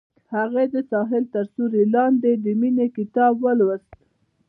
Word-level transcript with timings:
هغې 0.35 0.63
د 0.73 0.75
ساحل 0.89 1.23
تر 1.33 1.45
سیوري 1.53 1.83
لاندې 1.95 2.31
د 2.43 2.45
مینې 2.59 2.87
کتاب 2.97 3.33
ولوست. 3.43 3.91